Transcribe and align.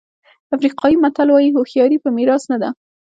افریقایي 0.55 0.95
متل 1.03 1.27
وایي 1.31 1.49
هوښیاري 1.55 1.97
په 2.01 2.09
میراث 2.17 2.43
نه 2.51 2.57
ده. 2.61 2.69